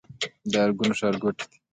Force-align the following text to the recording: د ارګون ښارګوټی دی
د 0.51 0.53
ارګون 0.63 0.91
ښارګوټی 0.99 1.45
دی 1.49 1.57